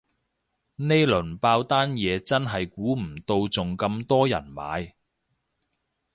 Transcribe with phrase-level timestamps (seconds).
[0.77, 4.95] 呢輪爆單嘢真係估唔到仲咁多人買